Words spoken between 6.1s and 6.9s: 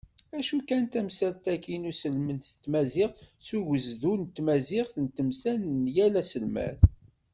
aselmad.